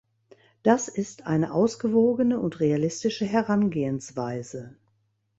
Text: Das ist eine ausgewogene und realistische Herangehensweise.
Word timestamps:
Das 0.63 0.87
ist 0.87 1.27
eine 1.27 1.53
ausgewogene 1.53 2.39
und 2.39 2.59
realistische 2.59 3.23
Herangehensweise. 3.23 4.75